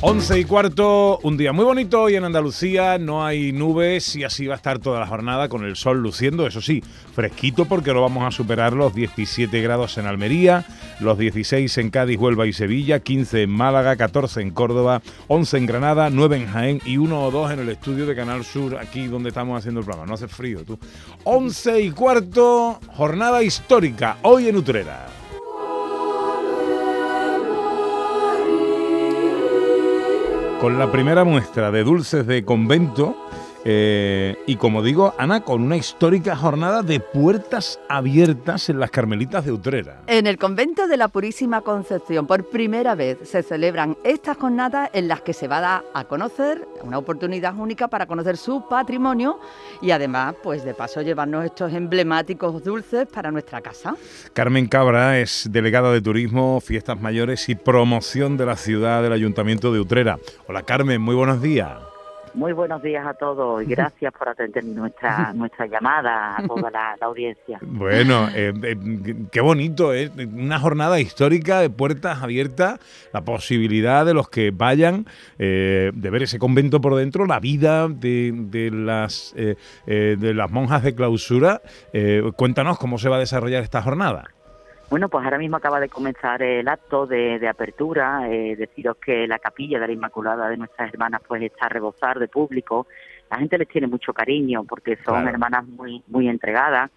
11 0.00 0.38
y 0.38 0.44
cuarto, 0.44 1.18
un 1.24 1.36
día 1.36 1.52
muy 1.52 1.64
bonito 1.64 2.02
hoy 2.02 2.14
en 2.14 2.22
Andalucía, 2.22 2.98
no 2.98 3.26
hay 3.26 3.50
nubes 3.50 4.14
y 4.14 4.22
así 4.22 4.46
va 4.46 4.54
a 4.54 4.56
estar 4.56 4.78
toda 4.78 5.00
la 5.00 5.08
jornada 5.08 5.48
con 5.48 5.64
el 5.64 5.74
sol 5.74 6.00
luciendo, 6.00 6.46
eso 6.46 6.60
sí, 6.60 6.84
fresquito 7.16 7.64
porque 7.64 7.92
no 7.92 8.02
vamos 8.02 8.24
a 8.24 8.30
superar 8.30 8.74
los 8.74 8.94
17 8.94 9.60
grados 9.60 9.98
en 9.98 10.06
Almería, 10.06 10.64
los 11.00 11.18
16 11.18 11.76
en 11.78 11.90
Cádiz, 11.90 12.16
Huelva 12.16 12.46
y 12.46 12.52
Sevilla, 12.52 13.00
15 13.00 13.42
en 13.42 13.50
Málaga, 13.50 13.96
14 13.96 14.40
en 14.40 14.52
Córdoba, 14.52 15.02
11 15.26 15.58
en 15.58 15.66
Granada, 15.66 16.10
9 16.10 16.36
en 16.36 16.46
Jaén 16.46 16.80
y 16.84 16.96
1 16.96 17.20
o 17.20 17.30
2 17.32 17.50
en 17.50 17.58
el 17.58 17.68
estudio 17.68 18.06
de 18.06 18.14
Canal 18.14 18.44
Sur, 18.44 18.78
aquí 18.78 19.08
donde 19.08 19.30
estamos 19.30 19.58
haciendo 19.58 19.80
el 19.80 19.86
programa, 19.86 20.06
no 20.06 20.14
hace 20.14 20.28
frío 20.28 20.62
tú. 20.64 20.78
11 21.24 21.80
y 21.80 21.90
cuarto, 21.90 22.78
jornada 22.94 23.42
histórica, 23.42 24.18
hoy 24.22 24.46
en 24.46 24.58
Utrera. 24.58 25.27
Con 30.60 30.78
la 30.78 30.90
primera 30.90 31.22
muestra 31.24 31.70
de 31.70 31.84
dulces 31.84 32.26
de 32.26 32.44
convento 32.44 33.14
eh, 33.64 34.36
y 34.46 34.56
como 34.56 34.82
digo, 34.82 35.14
Ana, 35.18 35.42
con 35.42 35.62
una 35.62 35.76
histórica 35.76 36.36
jornada 36.36 36.82
de 36.82 37.00
puertas 37.00 37.80
abiertas 37.88 38.68
en 38.68 38.80
las 38.80 38.90
Carmelitas 38.90 39.44
de 39.44 39.52
Utrera. 39.52 40.02
En 40.06 40.26
el 40.26 40.38
convento 40.38 40.86
de 40.86 40.96
la 40.96 41.08
Purísima 41.08 41.60
Concepción, 41.62 42.26
por 42.26 42.48
primera 42.48 42.94
vez 42.94 43.18
se 43.24 43.42
celebran 43.42 43.96
estas 44.04 44.36
jornadas 44.36 44.90
en 44.92 45.08
las 45.08 45.22
que 45.22 45.32
se 45.32 45.48
va 45.48 45.58
a 45.58 45.60
dar 45.60 45.84
a 45.94 46.04
conocer, 46.04 46.66
una 46.82 46.98
oportunidad 46.98 47.56
única 47.56 47.88
para 47.88 48.06
conocer 48.06 48.36
su 48.36 48.66
patrimonio 48.68 49.38
y 49.80 49.90
además, 49.90 50.34
pues 50.42 50.64
de 50.64 50.74
paso, 50.74 51.02
llevarnos 51.02 51.44
estos 51.44 51.72
emblemáticos 51.72 52.62
dulces 52.62 53.06
para 53.06 53.30
nuestra 53.30 53.60
casa. 53.60 53.96
Carmen 54.32 54.66
Cabra 54.66 55.18
es 55.18 55.48
delegada 55.50 55.92
de 55.92 56.00
Turismo, 56.00 56.60
Fiestas 56.60 57.00
Mayores 57.00 57.48
y 57.48 57.54
Promoción 57.54 58.36
de 58.36 58.46
la 58.46 58.56
Ciudad 58.56 59.02
del 59.02 59.12
Ayuntamiento 59.12 59.72
de 59.72 59.80
Utrera. 59.80 60.18
Hola 60.46 60.62
Carmen, 60.62 61.00
muy 61.00 61.14
buenos 61.14 61.42
días. 61.42 61.87
Muy 62.38 62.52
buenos 62.52 62.80
días 62.84 63.04
a 63.04 63.14
todos 63.14 63.64
y 63.64 63.66
gracias 63.74 64.12
por 64.16 64.28
atender 64.28 64.64
nuestra 64.64 65.32
nuestra 65.34 65.66
llamada 65.66 66.36
a 66.36 66.46
toda 66.46 66.70
la, 66.70 66.96
audiencia. 67.00 67.58
Bueno, 67.62 68.28
eh, 68.32 68.52
eh, 68.62 68.76
qué 69.32 69.40
bonito, 69.40 69.92
¿eh? 69.92 70.08
Una 70.32 70.60
jornada 70.60 71.00
histórica 71.00 71.60
de 71.60 71.68
puertas 71.68 72.22
abiertas, 72.22 72.78
la 73.12 73.22
posibilidad 73.22 74.06
de 74.06 74.14
los 74.14 74.30
que 74.30 74.52
vayan 74.52 75.06
eh, 75.40 75.90
de 75.92 76.10
ver 76.10 76.22
ese 76.22 76.38
convento 76.38 76.80
por 76.80 76.94
dentro, 76.94 77.26
la 77.26 77.40
vida 77.40 77.88
de, 77.88 78.30
de 78.32 78.70
las, 78.70 79.34
de 79.34 80.34
las 80.34 80.50
monjas 80.50 80.84
de 80.84 80.94
clausura. 80.94 81.60
cuéntanos 82.36 82.78
cómo 82.78 82.98
se 82.98 83.08
va 83.08 83.16
a 83.16 83.20
desarrollar 83.20 83.64
esta 83.64 83.82
jornada. 83.82 84.28
Bueno, 84.90 85.10
pues 85.10 85.22
ahora 85.22 85.36
mismo 85.36 85.58
acaba 85.58 85.80
de 85.80 85.90
comenzar 85.90 86.42
el 86.42 86.66
acto 86.66 87.06
de, 87.06 87.46
apertura. 87.46 88.26
Eh, 88.30 88.56
deciros 88.56 88.96
que 88.96 89.26
la 89.26 89.38
capilla 89.38 89.78
de 89.78 89.86
la 89.86 89.92
Inmaculada 89.92 90.48
de 90.48 90.56
nuestras 90.56 90.92
hermanas 90.92 91.20
pues 91.28 91.42
está 91.42 91.66
a 91.66 91.68
rebosar 91.68 92.18
de 92.18 92.26
público. 92.26 92.86
La 93.30 93.36
gente 93.36 93.58
les 93.58 93.68
tiene 93.68 93.86
mucho 93.86 94.14
cariño 94.14 94.64
porque 94.64 94.96
son 95.04 95.28
hermanas 95.28 95.66
muy 95.66 96.02
muy 96.06 96.28
entregadas 96.28 96.90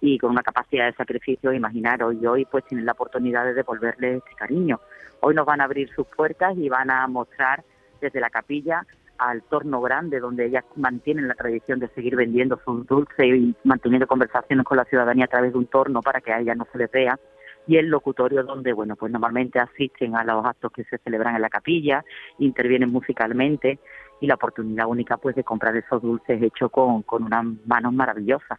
y 0.00 0.18
con 0.18 0.30
una 0.30 0.42
capacidad 0.42 0.86
de 0.86 0.94
sacrificio, 0.94 1.52
imaginaros, 1.52 2.16
y 2.20 2.26
hoy 2.26 2.44
pues 2.44 2.64
tienen 2.64 2.86
la 2.86 2.92
oportunidad 2.92 3.44
de 3.44 3.54
devolverles 3.54 4.18
este 4.18 4.34
cariño. 4.34 4.80
Hoy 5.20 5.34
nos 5.34 5.46
van 5.46 5.60
a 5.60 5.64
abrir 5.64 5.88
sus 5.94 6.06
puertas 6.08 6.56
y 6.56 6.68
van 6.68 6.90
a 6.90 7.06
mostrar 7.06 7.62
desde 8.00 8.20
la 8.20 8.30
capilla 8.30 8.84
al 9.18 9.42
torno 9.42 9.80
grande, 9.80 10.20
donde 10.20 10.46
ellas 10.46 10.64
mantienen 10.76 11.28
la 11.28 11.34
tradición 11.34 11.80
de 11.80 11.88
seguir 11.88 12.16
vendiendo 12.16 12.60
sus 12.64 12.86
dulces 12.86 13.26
y 13.26 13.54
manteniendo 13.64 14.06
conversaciones 14.06 14.64
con 14.64 14.76
la 14.76 14.84
ciudadanía 14.84 15.26
a 15.26 15.28
través 15.28 15.52
de 15.52 15.58
un 15.58 15.66
torno 15.66 16.00
para 16.02 16.20
que 16.20 16.32
a 16.32 16.40
ellas 16.40 16.56
no 16.56 16.66
se 16.72 16.78
les 16.78 16.90
vea, 16.90 17.18
y 17.66 17.76
el 17.76 17.88
locutorio 17.88 18.42
donde, 18.44 18.72
bueno, 18.72 18.96
pues 18.96 19.12
normalmente 19.12 19.58
asisten 19.58 20.16
a 20.16 20.24
los 20.24 20.44
actos 20.44 20.72
que 20.72 20.84
se 20.84 20.98
celebran 20.98 21.36
en 21.36 21.42
la 21.42 21.50
capilla, 21.50 22.02
intervienen 22.38 22.90
musicalmente 22.90 23.78
y 24.20 24.26
la 24.26 24.34
oportunidad 24.34 24.86
única 24.86 25.18
pues 25.18 25.36
de 25.36 25.44
comprar 25.44 25.76
esos 25.76 26.00
dulces 26.00 26.42
hechos 26.42 26.70
con, 26.70 27.02
con 27.02 27.24
unas 27.24 27.44
manos 27.66 27.92
maravillosas. 27.92 28.58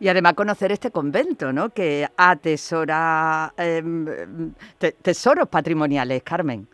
Y 0.00 0.08
además 0.08 0.34
conocer 0.34 0.72
este 0.72 0.90
convento, 0.90 1.52
¿no? 1.52 1.70
Que 1.70 2.08
atesora 2.16 3.52
em, 3.56 4.06
tesoros 5.02 5.48
patrimoniales, 5.48 6.22
Carmen 6.22 6.68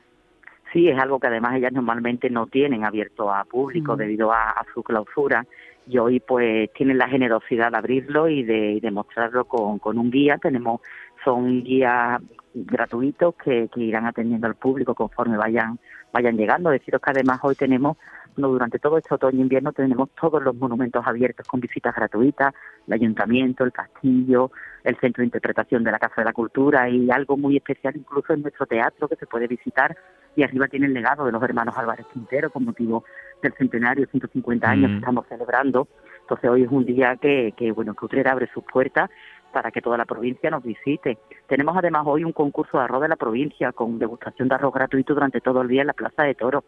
sí 0.75 0.89
es 0.89 0.99
algo 0.99 1.21
que 1.21 1.29
además 1.29 1.55
ellas 1.57 1.73
normalmente 1.73 2.29
no 2.29 2.47
tienen 2.49 2.85
abierto 2.85 3.33
a 3.33 3.45
público 3.45 3.97
debido 3.97 4.33
a, 4.33 4.67
su 4.75 4.83
clausura 4.83 5.47
y 5.87 5.99
hoy 5.99 6.19
pues 6.19 6.71
tienen 6.73 6.99
la 6.99 7.09
generosidad 7.09 7.71
de 7.71 7.79
abrirlo 7.79 8.29
y 8.29 8.43
de, 8.43 8.81
demostrarlo 8.83 9.45
con, 9.45 9.79
con 9.79 9.99
un 9.99 10.11
guía. 10.11 10.37
Tenemos, 10.39 10.81
son 11.25 11.63
guías 11.63 12.21
gratuitos 12.55 13.37
que, 13.37 13.69
que 13.73 13.81
irán 13.81 14.07
atendiendo 14.07 14.49
al 14.49 14.57
público 14.57 14.95
conforme 14.95 15.37
vayan, 15.37 15.79
vayan 16.13 16.37
llegando. 16.37 16.71
Deciros 16.71 17.01
que 17.01 17.11
además 17.11 17.39
hoy 17.43 17.55
tenemos 17.55 17.97
durante 18.37 18.79
todo 18.79 18.99
este 18.99 19.15
otoño 19.15 19.39
e 19.39 19.43
invierno 19.43 19.73
tenemos 19.73 20.11
todos 20.21 20.43
los 20.43 20.55
monumentos 20.55 21.07
abiertos 21.07 21.47
con 21.47 21.61
visitas 21.61 21.95
gratuitas, 21.95 22.55
el 22.87 22.95
ayuntamiento, 22.95 23.65
el 23.65 23.73
castillo, 23.73 24.51
el 24.83 24.97
centro 24.97 25.23
de 25.23 25.27
interpretación 25.27 25.85
de 25.85 25.93
la 25.93 25.99
Casa 25.99 26.15
de 26.19 26.25
la 26.25 26.33
Cultura 26.33 26.89
y 26.89 27.11
algo 27.11 27.37
muy 27.37 27.57
especial 27.57 27.97
incluso 27.97 28.33
en 28.33 28.43
nuestro 28.43 28.67
teatro 28.67 29.09
que 29.09 29.17
se 29.17 29.27
puede 29.27 29.47
visitar 29.47 29.97
y 30.37 30.43
arriba 30.43 30.69
tiene 30.69 30.87
el 30.87 30.95
legado 30.95 31.25
de 31.25 31.33
los 31.33 31.43
hermanos 31.43 31.77
Álvarez 31.77 32.07
Quintero 32.13 32.51
con 32.51 32.65
motivo 32.65 33.05
del 33.43 33.53
centenario, 33.55 34.07
150 34.07 34.69
años 34.69 34.91
que 34.91 34.97
estamos 34.97 35.27
celebrando. 35.29 35.89
Entonces 36.23 36.51
hoy 36.51 36.63
es 36.65 36.71
un 36.71 36.85
día 36.85 37.17
que, 37.17 37.53
que 37.57 37.71
bueno, 37.71 37.95
que 37.95 38.05
Utrera 38.05 38.33
abre 38.33 38.49
sus 38.53 38.65
puertas 38.65 39.11
para 39.53 39.71
que 39.71 39.81
toda 39.81 39.97
la 39.97 40.05
provincia 40.05 40.51
nos 40.51 40.65
visite. 40.65 41.17
Tenemos 41.47 41.77
además 41.77 42.03
hoy 42.07 42.25
un 42.25 42.33
concurso 42.33 42.79
de 42.79 42.85
arroz 42.85 43.03
de 43.03 43.09
la 43.09 43.17
provincia 43.17 43.73
con 43.73 43.99
degustación 43.99 44.49
de 44.49 44.57
arroz 44.57 44.75
gratuito 44.75 45.15
durante 45.15 45.41
todo 45.41 45.63
el 45.63 45.69
día 45.69 45.83
en 45.83 45.87
la 45.87 45.93
Plaza 45.93 46.25
de 46.25 46.35
Toro. 46.35 46.65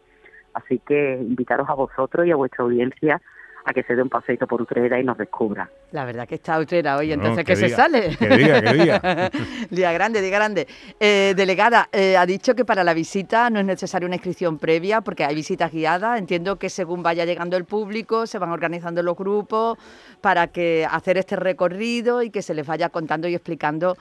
Así 0.57 0.79
que 0.79 1.17
invitaros 1.21 1.69
a 1.69 1.73
vosotros 1.73 2.25
y 2.25 2.31
a 2.31 2.35
vuestra 2.35 2.63
audiencia 2.63 3.21
a 3.63 3.73
que 3.73 3.83
se 3.83 3.95
dé 3.95 4.01
un 4.01 4.09
paseito 4.09 4.47
por 4.47 4.61
Utrera 4.61 4.97
y 4.97 5.03
nos 5.03 5.17
descubra. 5.17 5.69
La 5.91 6.05
verdad 6.05 6.25
que 6.25 6.35
está 6.35 6.57
Utrera 6.57 6.95
hoy, 6.95 7.11
entonces 7.11 7.43
que 7.43 7.55
se 7.57 7.67
sale. 7.67 8.15
¿Qué 8.17 8.29
día, 8.29 8.61
qué 8.61 8.73
día? 8.73 9.31
día 9.69 9.91
grande, 9.91 10.21
día 10.21 10.31
grande. 10.31 10.67
Eh, 10.99 11.33
delegada, 11.35 11.89
eh, 11.91 12.15
ha 12.15 12.25
dicho 12.25 12.55
que 12.55 12.63
para 12.63 12.85
la 12.85 12.93
visita 12.93 13.49
no 13.49 13.59
es 13.59 13.65
necesaria 13.65 14.05
una 14.05 14.15
inscripción 14.15 14.57
previa 14.57 15.01
porque 15.01 15.25
hay 15.25 15.35
visitas 15.35 15.71
guiadas. 15.71 16.17
Entiendo 16.17 16.55
que 16.55 16.69
según 16.69 17.03
vaya 17.03 17.25
llegando 17.25 17.57
el 17.57 17.65
público 17.65 18.25
se 18.25 18.39
van 18.39 18.51
organizando 18.51 19.03
los 19.03 19.17
grupos 19.17 19.77
para 20.21 20.47
que 20.47 20.87
hacer 20.89 21.17
este 21.17 21.35
recorrido 21.35 22.23
y 22.23 22.29
que 22.29 22.41
se 22.41 22.53
les 22.53 22.65
vaya 22.65 22.87
contando 22.87 23.27
y 23.27 23.35
explicando 23.35 23.97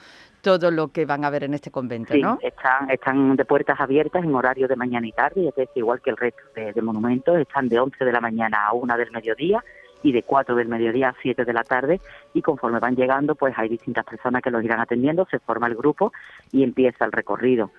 todo 0.47 0.71
lo 0.71 0.93
que 0.93 1.05
van 1.07 1.25
a 1.25 1.31
ver 1.31 1.43
en 1.43 1.55
este 1.55 1.73
convento, 1.73 2.15
sí, 2.15 2.23
están, 2.41 2.89
están 2.89 3.35
de 3.35 3.45
puertas 3.45 3.81
abiertas 3.81 4.23
en 4.23 4.33
horario 4.33 4.69
de 4.69 4.77
mañana 4.77 5.05
y 5.05 5.11
tarde, 5.11 5.53
es 5.57 5.69
igual 5.75 6.01
que 6.01 6.11
el 6.11 6.17
resto 6.17 6.41
de, 6.55 6.83
monumentos, 6.83 7.37
están 7.37 7.69
de 7.69 7.81
11 7.81 8.05
de 8.05 8.13
la 8.13 8.21
mañana 8.21 8.65
a 8.65 8.73
1 8.73 8.97
del 8.97 9.11
mediodía 9.11 9.65
y 10.05 10.13
de 10.13 10.23
4 10.23 10.55
del 10.55 10.69
mediodía 10.69 11.09
a 11.09 11.17
7 11.21 11.45
de 11.45 11.53
la 11.53 11.65
tarde 11.65 12.01
y 12.33 12.43
conforme 12.43 12.79
van 12.79 12.95
llegando 12.95 13.35
pues 13.35 13.55
hay 13.57 13.69
distintas 13.69 14.05
personas 14.05 14.41
que 14.41 14.53
los 14.53 14.63
irán 14.63 14.79
atendiendo, 14.79 15.27
se 15.29 15.41
forma 15.41 15.67
el 15.67 15.75
grupo 15.75 16.13
y 16.53 16.63
empieza 16.63 17.05
el 17.05 17.11
recorrido. 17.11 17.73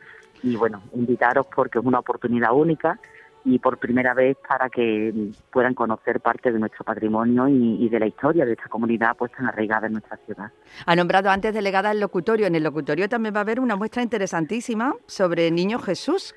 Y 0.43 0.57
bueno, 0.57 0.81
invitaros 0.93 1.47
porque 1.47 1.79
es 1.79 1.85
una 1.85 1.99
oportunidad 1.99 2.51
única 2.51 2.99
y 3.49 3.59
por 3.59 3.77
primera 3.77 4.13
vez 4.13 4.35
para 4.47 4.69
que 4.69 5.13
puedan 5.51 5.73
conocer 5.73 6.19
parte 6.19 6.51
de 6.51 6.59
nuestro 6.59 6.83
patrimonio 6.83 7.47
y, 7.47 7.87
de 7.87 7.99
la 7.99 8.05
historia 8.05 8.45
de 8.45 8.51
esta 8.51 8.67
comunidad 8.67 9.15
pues 9.17 9.31
tan 9.31 9.45
arraigada 9.45 9.87
en 9.87 9.93
nuestra 9.93 10.17
ciudad. 10.25 10.51
Ha 10.85 10.95
nombrado 10.95 11.29
antes 11.29 11.53
delegada 11.53 11.91
el 11.91 12.01
locutorio. 12.01 12.45
En 12.45 12.55
el 12.55 12.63
locutorio 12.63 13.07
también 13.07 13.33
va 13.33 13.39
a 13.39 13.41
haber 13.43 13.61
una 13.61 13.77
muestra 13.77 14.03
interesantísima 14.03 14.93
sobre 15.05 15.49
Niño 15.49 15.79
Jesús 15.79 16.35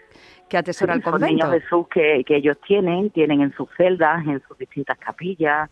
que 0.48 0.56
atesora 0.56 0.94
el 0.94 1.02
convento. 1.02 1.26
Niño 1.26 1.50
Jesús 1.50 1.86
que, 1.92 2.22
que 2.24 2.36
ellos 2.36 2.56
tienen, 2.64 3.10
tienen 3.10 3.40
en 3.40 3.52
sus 3.54 3.68
celdas, 3.76 4.24
en 4.26 4.40
sus 4.46 4.56
distintas 4.56 4.96
capillas 4.98 5.68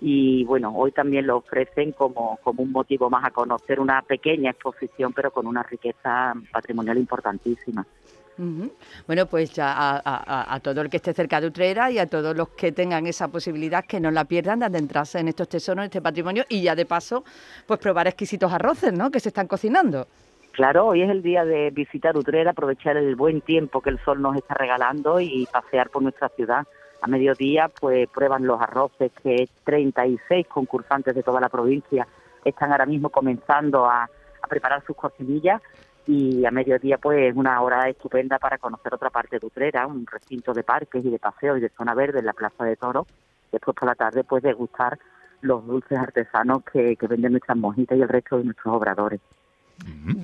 y 0.00 0.44
bueno, 0.44 0.72
hoy 0.76 0.92
también 0.92 1.26
lo 1.26 1.38
ofrecen 1.38 1.92
como, 1.92 2.38
como 2.44 2.62
un 2.62 2.70
motivo 2.70 3.10
más 3.10 3.24
a 3.24 3.30
conocer 3.30 3.80
una 3.80 4.02
pequeña 4.02 4.52
exposición 4.52 5.12
pero 5.12 5.32
con 5.32 5.48
una 5.48 5.64
riqueza 5.64 6.32
patrimonial 6.52 6.98
importantísima. 6.98 7.84
Bueno, 9.06 9.26
pues 9.26 9.52
ya 9.52 10.02
a, 10.04 10.60
todo 10.60 10.82
el 10.82 10.90
que 10.90 10.98
esté 10.98 11.12
cerca 11.12 11.40
de 11.40 11.46
Utrera 11.46 11.90
y 11.90 11.98
a 11.98 12.06
todos 12.06 12.36
los 12.36 12.50
que 12.50 12.72
tengan 12.72 13.06
esa 13.06 13.28
posibilidad 13.28 13.84
que 13.84 14.00
no 14.00 14.10
la 14.10 14.24
pierdan 14.24 14.58
de 14.58 14.66
adentrarse 14.66 15.18
en 15.18 15.28
estos 15.28 15.48
tesoros, 15.48 15.78
en 15.78 15.84
este 15.86 16.02
patrimonio 16.02 16.44
y 16.48 16.62
ya 16.62 16.74
de 16.74 16.84
paso, 16.84 17.24
pues 17.66 17.80
probar 17.80 18.06
exquisitos 18.06 18.52
arroces, 18.52 18.92
¿no? 18.92 19.10
Que 19.10 19.20
se 19.20 19.30
están 19.30 19.46
cocinando. 19.46 20.06
Claro, 20.52 20.86
hoy 20.86 21.02
es 21.02 21.10
el 21.10 21.22
día 21.22 21.44
de 21.44 21.70
visitar 21.70 22.16
Utrera, 22.16 22.52
aprovechar 22.52 22.96
el 22.96 23.14
buen 23.14 23.40
tiempo 23.42 23.80
que 23.80 23.90
el 23.90 23.98
sol 24.00 24.22
nos 24.22 24.36
está 24.36 24.54
regalando 24.54 25.20
y 25.20 25.46
pasear 25.52 25.90
por 25.90 26.02
nuestra 26.02 26.28
ciudad. 26.30 26.66
A 27.02 27.08
mediodía, 27.08 27.68
pues 27.68 28.08
prueban 28.08 28.46
los 28.46 28.60
arroces 28.60 29.12
que 29.22 29.48
36 29.64 30.46
concursantes 30.46 31.14
de 31.14 31.22
toda 31.22 31.40
la 31.40 31.50
provincia 31.50 32.06
están 32.42 32.72
ahora 32.72 32.86
mismo 32.86 33.10
comenzando 33.10 33.84
a, 33.84 34.04
a 34.04 34.48
preparar 34.48 34.82
sus 34.86 34.96
cocinillas 34.96 35.60
y 36.06 36.44
a 36.44 36.50
mediodía 36.50 36.98
pues 36.98 37.34
una 37.34 37.60
hora 37.62 37.88
estupenda 37.88 38.38
para 38.38 38.58
conocer 38.58 38.94
otra 38.94 39.10
parte 39.10 39.38
de 39.38 39.46
Utrera, 39.46 39.86
un 39.86 40.06
recinto 40.06 40.52
de 40.52 40.62
parques 40.62 41.04
y 41.04 41.10
de 41.10 41.18
paseos 41.18 41.58
y 41.58 41.60
de 41.60 41.68
zona 41.70 41.94
verde 41.94 42.20
en 42.20 42.26
la 42.26 42.32
Plaza 42.32 42.64
de 42.64 42.76
Toro. 42.76 43.06
Después 43.50 43.76
por 43.76 43.88
la 43.88 43.94
tarde 43.94 44.24
pues 44.24 44.42
degustar 44.42 44.98
los 45.40 45.66
dulces 45.66 45.98
artesanos 45.98 46.62
que, 46.64 46.96
que 46.96 47.06
venden 47.06 47.32
nuestras 47.32 47.56
monjitas 47.56 47.98
y 47.98 48.02
el 48.02 48.08
resto 48.08 48.38
de 48.38 48.44
nuestros 48.44 48.74
obradores. 48.74 49.20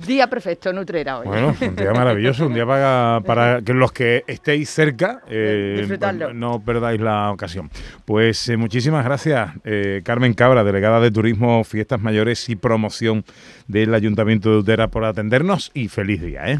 Día 0.05 0.27
perfecto, 0.27 0.73
Nutrera 0.73 1.19
hoy. 1.19 1.27
Bueno, 1.27 1.55
un 1.59 1.75
día 1.75 1.93
maravilloso, 1.93 2.47
un 2.47 2.53
día 2.53 2.65
para, 2.65 3.21
para 3.25 3.61
que 3.61 3.73
los 3.73 3.91
que 3.91 4.23
estéis 4.27 4.69
cerca 4.69 5.21
eh, 5.27 5.85
no 6.33 6.59
perdáis 6.63 6.99
la 6.99 7.31
ocasión. 7.31 7.69
Pues 8.05 8.49
eh, 8.49 8.57
muchísimas 8.57 9.05
gracias, 9.05 9.51
eh, 9.63 10.01
Carmen 10.03 10.33
Cabra, 10.33 10.63
delegada 10.63 10.99
de 10.99 11.11
Turismo, 11.11 11.63
Fiestas 11.63 12.01
Mayores 12.01 12.49
y 12.49 12.55
Promoción 12.55 13.23
del 13.67 13.93
Ayuntamiento 13.93 14.51
de 14.51 14.57
Utera 14.57 14.87
por 14.87 15.05
atendernos 15.05 15.71
y 15.73 15.87
feliz 15.87 16.21
día, 16.21 16.51
¿eh? 16.51 16.59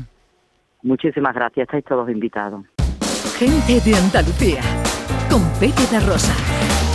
Muchísimas 0.84 1.34
gracias, 1.34 1.63
estáis 1.63 1.86
todos 1.86 2.10
invitados. 2.10 2.66
Gente 3.38 3.80
de 3.80 3.96
Andalucía. 3.96 4.62
Con 5.30 5.42
Pepe 5.60 6.00
Rosa. 6.06 6.93